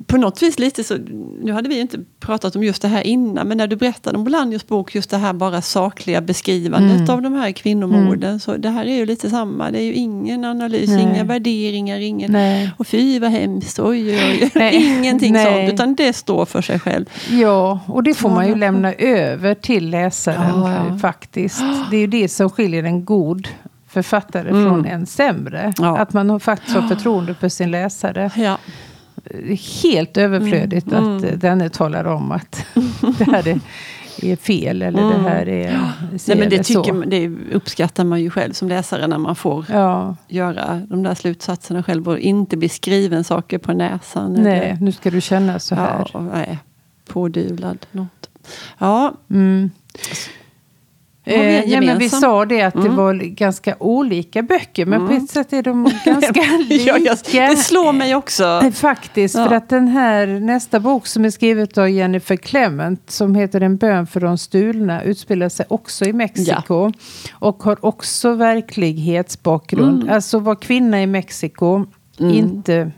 På 0.07 0.17
något 0.17 0.43
vis 0.43 0.59
lite 0.59 0.83
så, 0.83 0.97
nu 1.41 1.51
hade 1.51 1.69
vi 1.69 1.79
inte 1.79 1.97
pratat 2.19 2.55
om 2.55 2.63
just 2.63 2.81
det 2.81 2.87
här 2.87 3.01
innan, 3.07 3.47
men 3.47 3.57
när 3.57 3.67
du 3.67 3.75
berättade 3.75 4.17
om 4.17 4.23
Bolanjos 4.23 4.67
bok, 4.67 4.95
just 4.95 5.09
det 5.09 5.17
här 5.17 5.33
bara 5.33 5.61
sakliga 5.61 6.21
beskrivandet 6.21 6.97
Mm. 6.99 7.09
av 7.09 7.21
de 7.21 7.33
här 7.33 7.51
kvinnomorden. 7.51 8.39
Så 8.39 8.57
det 8.57 8.69
här 8.69 8.85
är 8.85 8.95
ju 8.95 9.05
lite 9.05 9.29
samma, 9.29 9.71
det 9.71 9.79
är 9.81 9.83
ju 9.83 9.93
ingen 9.93 10.45
analys, 10.45 10.89
Nej. 10.89 11.01
inga 11.01 11.23
värderingar, 11.23 11.99
ingen 11.99 12.31
Nej. 12.31 12.71
och 12.77 12.87
fy 12.87 13.19
vad 13.19 13.29
hemskt, 13.31 13.79
oj, 13.79 14.09
oj, 14.17 14.51
oj. 14.55 14.69
Ingenting 14.99 15.33
Nej. 15.33 15.45
sånt, 15.67 15.73
utan 15.73 15.95
det 15.95 16.13
står 16.13 16.45
för 16.45 16.61
sig 16.61 16.79
själv. 16.79 17.05
Ja, 17.29 17.79
och 17.85 18.03
det 18.03 18.13
får 18.13 18.29
man 18.29 18.47
ju 18.47 18.55
lämna 18.55 18.93
över 18.93 19.55
till 19.55 19.89
läsaren 19.89 20.61
Ja, 20.91 20.97
faktiskt. 20.97 21.61
Det 21.91 21.97
är 21.97 22.01
ju 22.01 22.07
det 22.07 22.29
som 22.29 22.49
skiljer 22.49 22.83
en 22.83 23.05
god 23.05 23.47
författare 23.87 24.49
Mm. 24.49 24.63
från 24.65 24.85
en 24.85 25.05
sämre. 25.05 25.73
Ja. 25.77 25.97
Att 25.97 26.13
man 26.13 26.39
faktiskt 26.39 26.75
har 26.77 26.87
förtroende 26.87 27.33
för 27.35 27.49
sin 27.49 27.71
läsare. 27.71 28.31
Ja. 28.35 28.57
Helt 29.83 30.17
överflödigt 30.17 30.91
Mm. 30.91 31.17
att 31.17 31.23
eh, 31.23 31.31
denne 31.31 31.69
talar 31.69 32.05
om 32.05 32.31
att 32.31 32.65
det 33.17 33.23
här 33.23 33.47
är, 33.47 33.59
är 34.21 34.35
fel 34.35 34.81
eller 34.81 35.01
det 35.01 35.29
här 35.29 35.47
är 35.49 35.81
Nej, 36.27 36.37
men 36.37 36.49
det, 36.49 36.63
tycker 36.63 36.93
man, 36.93 37.09
det 37.09 37.27
uppskattar 37.53 38.03
man 38.03 38.21
ju 38.21 38.29
själv 38.29 38.53
som 38.53 38.67
läsare 38.69 39.07
när 39.07 39.17
man 39.17 39.35
får 39.35 39.65
Ja, 39.69 40.15
göra 40.27 40.81
de 40.89 41.03
där 41.03 41.15
slutsatserna 41.15 41.83
själv 41.83 42.07
och 42.09 42.19
inte 42.19 42.57
bli 42.57 42.69
skriven 42.69 43.23
saker 43.23 43.57
på 43.57 43.73
näsan. 43.73 44.33
nej, 44.33 44.59
eller, 44.59 44.77
nu 44.81 44.91
ska 44.91 45.11
du 45.11 45.21
känna 45.21 45.59
så 45.59 45.75
här. 45.75 46.07
ja, 46.13 46.21
nej, 46.21 46.59
pådyvlad 47.07 47.85
något. 47.91 48.29
Ja, 48.77 49.13
Mm. 49.29 49.71
Eh, 51.35 51.63
nej, 51.67 51.81
men 51.81 51.97
vi 51.97 52.09
sa 52.09 52.45
det 52.45 52.61
att 52.61 52.73
det 52.73 52.79
Mm. 52.79 52.95
var 52.95 53.13
ganska 53.13 53.75
olika 53.79 54.41
böcker. 54.41 54.85
Men 54.85 55.07
på 55.07 55.13
ett 55.13 55.29
sätt 55.29 55.53
är 55.53 55.63
de 55.63 55.91
ganska 56.05 56.41
lika. 56.69 56.97
ja 56.97 57.15
det 57.49 57.57
slår 57.57 57.93
mig 57.93 58.15
också. 58.15 58.61
Eh, 58.63 58.71
Faktiskt, 58.71 59.35
Ja. 59.35 59.47
för 59.47 59.55
att 59.55 59.69
den 59.69 59.87
här 59.87 60.27
nästa 60.27 60.79
bok 60.79 61.07
som 61.07 61.25
är 61.25 61.29
skrivet 61.29 61.77
av 61.77 61.89
Jennifer 61.89 62.35
Clement 62.35 63.11
som 63.11 63.35
heter 63.35 63.61
En 63.61 63.77
bön 63.77 64.07
för 64.07 64.19
de 64.19 64.37
stulna 64.37 65.03
utspelar 65.03 65.49
sig 65.49 65.65
också 65.69 66.05
i 66.05 66.13
Mexiko. 66.13 66.91
Och 67.33 67.63
har 67.63 67.85
också 67.85 68.33
verklighetsbakgrund. 68.33 70.01
Mm. 70.03 70.15
Alltså 70.15 70.39
var 70.39 70.55
kvinna 70.55 71.01
i 71.01 71.07
Mexiko, 71.07 71.85
inte 72.17 72.91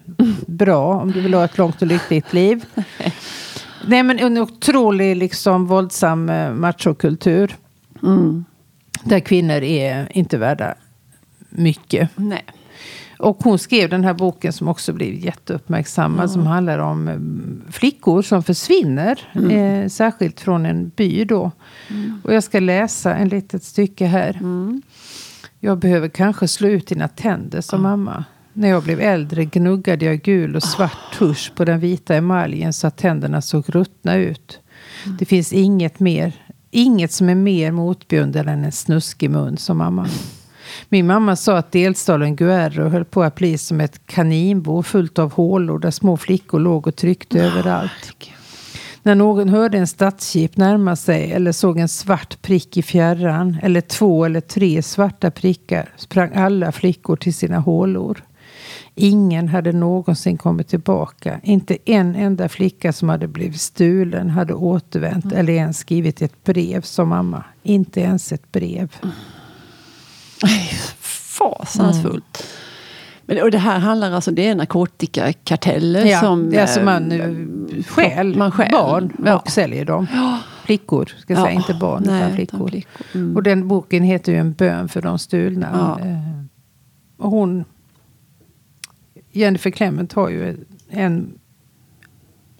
bra 0.47 1.01
om 1.01 1.11
du 1.11 1.21
vill 1.21 1.33
ha 1.33 1.45
ett 1.45 1.57
långt 1.57 1.81
och 1.81 1.87
lyckligt 1.87 2.33
liv. 2.33 2.65
Nej 3.85 4.03
men 4.03 4.19
en 4.19 4.37
otrolig 4.37 5.15
liksom 5.17 5.67
våldsam 5.67 6.29
eh, 6.29 6.51
machokultur. 6.51 7.55
Mm. 8.03 8.45
Där 9.03 9.19
kvinnor 9.19 9.63
är 9.63 10.17
inte 10.17 10.37
värda 10.37 10.75
mycket. 11.49 12.09
Nej. 12.15 12.45
Och 13.19 13.37
hon 13.43 13.59
skrev 13.59 13.89
den 13.89 14.03
här 14.03 14.13
boken 14.13 14.53
som 14.53 14.67
också 14.67 14.93
blev 14.93 15.13
jätteuppmärksammad. 15.13 16.31
Som 16.31 16.47
handlar 16.47 16.79
om 16.79 17.07
eh, 17.07 17.71
flickor 17.71 18.21
som 18.21 18.43
försvinner. 18.43 19.19
Eh, 19.51 19.87
särskilt 19.87 20.39
från 20.39 20.65
en 20.65 20.89
by 20.89 21.25
då. 21.25 21.51
Och 22.23 22.33
jag 22.33 22.43
ska 22.43 22.59
läsa 22.59 23.15
en 23.15 23.29
litet 23.29 23.63
stycke 23.63 24.05
här. 24.05 24.37
Mm. 24.39 24.81
Jag 25.59 25.77
behöver 25.77 26.07
kanske 26.07 26.47
slå 26.47 26.67
ut 26.67 26.87
dina 26.87 27.07
tänder 27.07 27.61
som 27.61 27.81
mamma. 27.81 28.25
När 28.53 28.69
jag 28.69 28.83
blev 28.83 28.99
äldre 28.99 29.45
gnuggade 29.45 30.05
jag 30.05 30.21
gul 30.21 30.55
och 30.55 30.63
svart 30.63 31.17
tusch 31.17 31.51
på 31.55 31.65
den 31.65 31.79
vita 31.79 32.15
emaljen 32.15 32.73
så 32.73 32.87
att 32.87 32.97
tänderna 32.97 33.41
såg 33.41 33.63
ruttna 33.67 34.15
ut. 34.15 34.59
Det 35.19 35.25
finns 35.25 35.53
inget 35.53 35.99
mer, 35.99 36.33
inget 36.71 37.11
som 37.11 37.29
är 37.29 37.35
mer 37.35 37.71
motbjudande 37.71 38.51
än 38.51 38.65
en 38.65 38.71
snuskig 38.71 39.29
mun 39.29 39.57
som 39.57 39.77
mamma. 39.77 40.07
Min 40.89 41.07
mamma 41.07 41.35
sa 41.35 41.57
att 41.57 41.71
delstaden 41.71 42.35
Guerrero 42.35 42.89
höll 42.89 43.05
på 43.05 43.23
att 43.23 43.35
bli 43.35 43.57
som 43.57 43.81
ett 43.81 44.05
kaninbo 44.05 44.83
fullt 44.83 45.19
av 45.19 45.33
hålor 45.33 45.79
där 45.79 45.91
små 45.91 46.17
flickor 46.17 46.59
låg 46.59 46.87
och 46.87 46.95
tryckte 46.95 47.43
överallt. 47.43 48.13
När 49.03 49.15
någon 49.15 49.49
hörde 49.49 49.77
en 49.77 49.87
stadsjeep 49.87 50.57
närma 50.57 50.95
sig 50.95 51.31
eller 51.31 51.51
såg 51.51 51.79
en 51.79 51.87
svart 51.87 52.41
prick 52.41 52.77
i 52.77 52.81
fjärran 52.81 53.57
eller 53.61 53.81
två 53.81 54.25
eller 54.25 54.41
tre 54.41 54.81
svarta 54.81 55.31
prickar 55.31 55.89
sprang 55.97 56.31
alla 56.35 56.71
flickor 56.71 57.15
till 57.15 57.33
sina 57.33 57.59
hålor. 57.59 58.23
Ingen 58.95 59.47
hade 59.47 59.71
någonsin 59.71 60.37
kommit 60.37 60.67
tillbaka. 60.67 61.39
Inte 61.43 61.77
en 61.85 62.15
enda 62.15 62.49
flicka 62.49 62.93
som 62.93 63.09
hade 63.09 63.27
blivit 63.27 63.61
stulen 63.61 64.29
hade 64.29 64.53
återvänt 64.53 65.31
eller 65.31 65.53
ens 65.53 65.77
skrivit 65.77 66.21
ett 66.21 66.43
brev 66.43 66.81
som 66.81 67.09
mamma. 67.09 67.43
Inte 67.63 68.01
ens 68.01 68.31
ett 68.31 68.51
brev. 68.51 68.95
Nej, 70.43 70.69
Fasansfullt. 70.99 72.43
Men, 73.25 73.41
och 73.43 73.51
det 73.51 73.57
här 73.57 73.79
handlar 73.79 74.11
alltså, 74.11 74.31
det 74.31 74.47
är 74.47 74.55
narkotikakarteller 74.55 76.05
Ja, 76.05 76.19
som... 76.19 76.53
är 76.53 76.61
alltså 76.61 76.83
man 76.83 77.11
eh, 77.11 77.83
stjäl, 77.83 78.37
barn 78.71 79.13
Ja. 79.25 79.35
och 79.39 79.49
säljer 79.51 79.85
dem. 79.85 80.07
Flickor, 80.65 81.05
ska 81.17 81.33
jag 81.33 81.39
Ja, 81.39 81.45
säga, 81.45 81.55
inte 81.55 81.73
barn 81.73 82.03
nej, 82.05 82.15
utan 82.15 82.27
utan 82.27 82.35
flickor. 82.35 82.67
flickor. 82.67 83.05
Mm. 83.15 83.35
Och 83.35 83.43
den 83.43 83.67
boken 83.67 84.03
heter 84.03 84.31
ju 84.31 84.37
En 84.37 84.53
bön 84.53 84.89
för 84.89 85.01
de 85.01 85.19
stulna. 85.19 85.67
Ja. 85.99 86.05
Eh, 86.07 86.17
Och 87.17 87.31
hon, 87.31 87.65
Jennifer 89.31 89.71
Clement 89.71 90.13
har 90.13 90.29
ju 90.29 90.57
en 90.89 91.33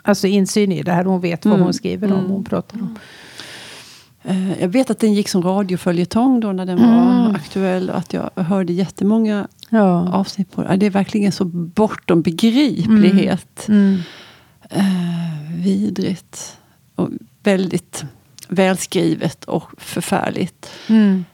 alltså 0.04 0.28
insyn 0.28 0.72
i 0.72 0.84
det 0.84 0.92
här. 0.92 1.06
Hon 1.06 1.22
vet 1.22 1.46
vad 1.46 1.54
Mm. 1.54 1.64
hon 1.64 1.74
skriver 1.74 2.12
om, 2.14 2.20
Mm. 2.20 2.32
hon 2.32 2.44
pratar 2.44 2.78
om. 2.82 2.98
Eh, 4.24 4.62
Jag 4.62 4.68
vet 4.70 4.90
att 4.90 5.00
den 5.00 5.14
gick 5.14 5.30
som 5.30 5.42
radioföljetong 5.44 6.40
då 6.40 6.52
när 6.52 6.66
den 6.66 6.78
Mm. 6.80 6.96
var 6.96 7.36
aktuell. 7.36 7.90
Och 7.90 7.98
att 7.98 8.14
jag 8.14 8.30
hörde 8.36 8.74
jättemånga 8.74 9.48
Ja. 9.70 10.14
avsnitt 10.14 10.52
på 10.52 10.64
det. 10.64 10.76
Det 10.76 10.86
är 10.86 10.90
verkligen 10.90 11.32
så 11.32 11.46
bortom 11.46 12.22
begriplighet. 12.22 13.68
Mm. 13.68 14.00
Eh, 14.70 15.52
vidrigt. 15.58 16.58
Och 16.96 17.10
väldigt 17.44 18.04
välskrivet 18.48 19.44
och 19.44 19.64
förfärligt. 19.78 20.70
Mm. 20.90 21.26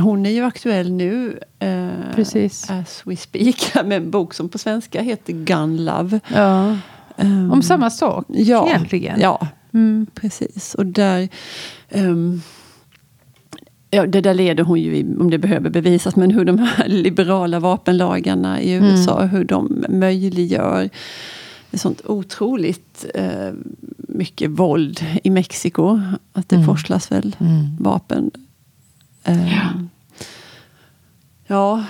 Hon 0.00 0.26
är 0.26 0.30
ju 0.30 0.44
aktuell 0.44 0.92
nu, 0.92 1.38
eh, 1.58 1.88
Precis. 2.14 2.70
as 2.70 3.02
we 3.04 3.16
speak, 3.16 3.74
med 3.84 3.92
en 3.92 4.10
bok 4.10 4.34
som 4.34 4.48
på 4.48 4.58
svenska 4.58 5.02
heter 5.02 5.32
Gun 5.32 5.84
Love. 5.84 6.20
Ja. 6.34 6.76
Ehm, 7.16 7.52
Om 7.52 7.62
samma 7.62 7.90
sak 7.90 8.24
ja, 8.28 8.68
egentligen. 8.68 9.20
Ja, 9.20 9.46
Mm. 9.72 10.06
precis. 10.14 10.74
Och 10.74 10.86
där... 10.86 11.28
ehm, 11.88 12.40
ja, 13.90 14.06
det 14.06 14.20
där 14.20 14.34
leder 14.34 14.64
hon 14.64 14.80
ju, 14.80 14.96
i, 14.96 15.16
om 15.18 15.30
det 15.30 15.38
behöver 15.38 15.70
bevisas, 15.70 16.16
men 16.16 16.30
hur 16.30 16.44
de 16.44 16.58
här 16.58 16.88
liberala 16.88 17.60
vapenlagarna 17.60 18.60
i 18.60 18.74
Mm. 18.74 18.90
USA, 18.90 19.22
hur 19.24 19.44
de 19.44 19.84
möjliggör 19.88 20.90
ett 21.70 21.80
sånt 21.80 22.00
otroligt 22.06 23.04
eh, 23.14 23.50
mycket 23.98 24.50
våld 24.50 25.00
i 25.24 25.30
Mexiko. 25.30 26.00
Att 26.32 26.48
det 26.48 26.56
Mm. 26.56 26.66
forslas 26.66 27.12
väl 27.12 27.36
Mm. 27.40 27.76
vapen. 27.80 28.30
Ehm, 29.28 29.46
Ja. 29.48 29.72
ja. 31.46 31.84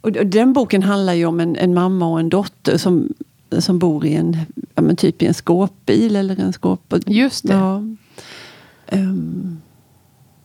Och 0.00 0.12
den 0.12 0.52
boken 0.52 0.82
handlar 0.82 1.12
ju 1.14 1.26
om 1.26 1.40
en, 1.40 1.56
en 1.56 1.74
mamma 1.74 2.06
och 2.06 2.20
en 2.20 2.28
dotter 2.28 2.76
som, 2.78 3.12
som 3.58 3.78
bor 3.78 4.06
i 4.06 4.14
en, 4.14 4.36
ja, 4.74 4.94
typ 4.94 5.22
i 5.22 5.26
en 5.26 5.34
skåpbil 5.34 6.16
eller 6.16 6.40
en 6.40 6.52
skåp... 6.52 6.94
Just 7.06 7.46
det. 7.46 7.52
Ja. 7.54 7.82
Ehm, 8.86 9.60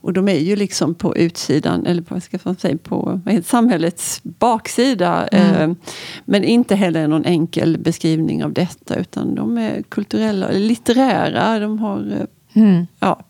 och 0.00 0.12
de 0.12 0.28
är 0.28 0.38
ju 0.38 0.56
liksom 0.56 0.94
på 0.94 1.16
utsidan, 1.16 1.86
eller 1.86 2.02
på, 2.02 2.14
vad 2.14 2.22
ska 2.22 2.38
man 2.42 2.56
säga, 2.56 2.78
på 2.82 3.20
heter, 3.26 3.48
samhällets 3.48 4.20
baksida. 4.22 5.26
Mm. 5.26 5.54
Ehm, 5.62 5.76
men 6.24 6.44
inte 6.44 6.74
heller 6.74 7.08
någon 7.08 7.24
enkel 7.24 7.78
beskrivning 7.78 8.44
av 8.44 8.52
detta, 8.52 8.94
utan 8.96 9.34
de 9.34 9.58
är 9.58 9.82
kulturella, 9.82 10.48
litterära. 10.50 11.58
De 11.58 11.78
har, 11.78 11.98
eh, 12.20 12.62
Mm. 12.62 12.86
ja. 13.00 13.24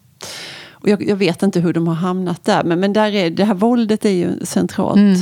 Och 0.85 0.91
jag, 0.91 1.09
jag 1.09 1.17
vet 1.17 1.43
inte 1.43 1.61
hur 1.61 1.73
de 1.73 1.87
har 1.89 1.95
hamnat 1.95 2.45
där, 2.45 2.65
men, 2.65 2.81
men 2.81 2.93
där 2.93 3.13
är, 3.15 3.31
det 3.31 3.45
här 3.45 3.55
våldet 3.55 4.05
är 4.05 4.11
ju 4.11 4.31
centralt. 4.43 4.97
Mm. 4.99 5.17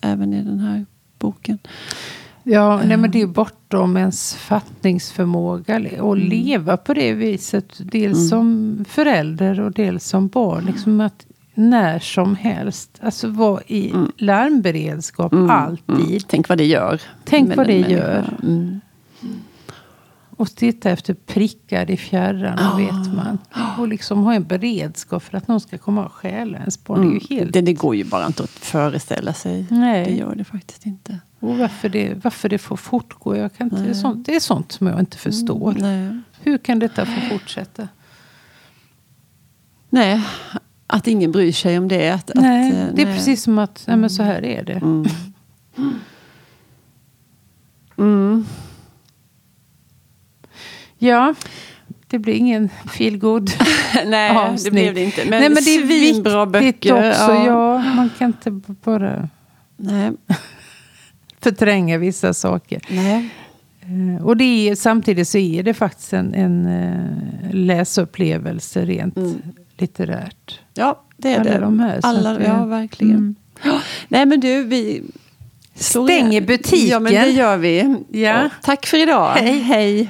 Även 0.00 0.32
i 0.34 0.42
den 0.42 0.58
här 0.60 0.86
boken. 1.18 1.58
Ja, 2.42 2.80
nej, 2.84 2.96
men 2.96 3.10
det 3.10 3.20
är 3.22 3.26
bortom 3.26 3.96
ens 3.96 4.34
fattningsförmåga 4.34 5.76
att 5.76 5.82
Mm. 6.00 6.18
leva 6.28 6.76
på 6.76 6.94
det 6.94 7.12
viset. 7.12 7.66
Dels 7.78 8.16
Mm. 8.18 8.28
som 8.28 8.84
förälder 8.88 9.60
och 9.60 9.72
dels 9.72 10.04
som 10.08 10.28
barn. 10.28 10.64
Liksom 10.66 11.00
att 11.00 11.26
när 11.54 11.98
som 11.98 12.36
helst, 12.36 12.90
alltså 13.02 13.28
vara 13.28 13.60
i 13.66 13.90
Mm. 13.90 14.12
larmberedskap 14.18 15.32
Mm, 15.32 15.50
alltid. 15.50 16.06
mm. 16.06 16.18
Tänk 16.28 16.48
vad 16.48 16.58
det 16.58 16.66
gör. 16.66 17.00
Tänk 17.24 17.56
vad 17.56 17.66
det 17.66 17.72
människa. 17.80 17.90
gör. 17.92 18.80
Mm. 20.36 20.42
Och 20.42 20.54
titta 20.56 20.90
efter 20.90 21.14
prickar 21.14 21.90
i 21.90 21.96
fjärran, 21.96 22.58
Ah. 22.58 22.76
vet 22.76 23.14
man. 23.14 23.38
Och 23.78 23.88
liksom 23.88 24.18
ha 24.24 24.34
en 24.34 24.44
beredskap 24.44 25.22
för 25.22 25.36
att 25.38 25.48
någon 25.48 25.60
ska 25.60 25.78
komma 25.78 26.04
och 26.06 26.12
stjäla 26.12 26.58
ens 26.58 26.84
barn. 26.84 27.00
Det 27.00 27.06
är 27.06 27.12
ju 27.12 27.18
helt... 27.20 27.30
Mm. 27.40 27.52
det, 27.52 27.60
det 27.60 27.72
går 27.72 27.96
ju 27.96 28.04
bara 28.04 28.26
inte 28.26 28.42
att 28.42 28.50
föreställa 28.50 29.32
sig. 29.32 29.66
Nej. 29.70 30.04
Det 30.04 30.10
gör 30.14 30.34
det 30.34 30.44
faktiskt 30.44 30.86
inte. 30.86 31.18
Och 31.40 31.58
varför 31.58 31.88
det, 31.88 32.14
varför 32.24 32.48
det 32.48 32.58
får 32.58 32.76
fortgå, 32.76 33.36
jag 33.36 33.54
kan 33.54 33.66
inte, 33.66 33.82
det, 33.82 33.90
är 33.90 33.94
sånt, 33.94 34.26
det 34.26 34.36
är 34.36 34.40
sånt 34.40 34.72
som 34.72 34.86
jag 34.86 35.00
inte 35.00 35.16
förstår. 35.18 35.70
Mm, 35.70 35.82
nej. 35.82 36.20
Hur 36.40 36.58
kan 36.58 36.78
detta 36.78 37.06
få 37.06 37.20
fortsätta? 37.30 37.88
nej, 39.90 40.22
att 40.86 41.06
ingen 41.06 41.32
bryr 41.32 41.52
sig 41.52 41.78
om 41.78 41.88
det. 41.88 42.10
Att, 42.10 42.30
nej, 42.34 42.68
att, 42.68 42.74
eh, 42.74 42.94
det 42.94 43.02
är 43.02 43.06
nej. 43.06 43.16
precis 43.16 43.42
som 43.42 43.58
att 43.58 43.84
nej, 43.86 43.96
men 43.96 44.10
så 44.10 44.22
här 44.22 44.44
är 44.44 44.62
det. 44.64 44.72
Mm. 44.72 45.04
Mm. 47.98 48.46
Ja, 51.08 51.34
det 52.06 52.18
blir 52.18 52.34
ingen 52.34 52.68
feelgood 52.94 53.50
nej, 54.06 54.32
det 54.34 54.40
avsnitt. 54.40 54.72
blev 54.72 54.94
det 54.94 55.00
inte. 55.00 55.20
Men, 55.20 55.30
Nej, 55.40 55.48
men 55.48 55.64
det 55.64 55.70
är 55.76 55.86
svinbra 55.86 56.46
böcker. 56.46 56.92
också. 57.08 57.32
Ja. 57.46 57.78
man 57.78 58.10
kan 58.18 58.26
inte 58.26 58.50
bara 58.84 59.28
Nej. 59.76 60.10
förtränga 61.40 61.98
vissa 61.98 62.34
saker. 62.34 62.80
Nej. 62.88 63.28
Eh, 64.16 64.24
Och 64.26 64.36
det 64.36 64.68
är, 64.70 64.74
samtidigt 64.74 65.28
så 65.28 65.38
är 65.38 65.62
det 65.62 65.74
faktiskt 65.74 66.12
en, 66.12 66.34
en 66.34 66.66
eh, 66.66 67.54
läsupplevelse 67.54 68.84
rent 68.84 69.16
Mm. 69.16 69.34
litterärt. 69.76 70.60
Ja, 70.74 71.00
det 71.16 71.32
är 71.34 71.40
Alla 71.40 71.50
det. 71.50 71.58
de 71.58 71.80
här, 71.80 72.00
Alla, 72.02 72.32
det- 72.32 72.44
ja, 72.44 72.64
verkligen. 72.64 73.14
Mm. 73.16 73.34
Ja. 73.64 73.80
Nej, 74.08 74.26
men 74.26 74.40
du, 74.40 74.62
vi 74.64 75.02
Stänger 75.74 76.40
butiken. 76.40 76.88
Ja, 76.88 77.00
men 77.00 77.12
det 77.12 77.30
gör 77.30 77.56
vi. 77.56 77.96
Ja. 78.12 78.44
Och 78.44 78.50
tack 78.62 78.86
för 78.86 79.02
idag. 79.02 79.32
Hej. 79.32 79.58
Hej. 79.58 80.08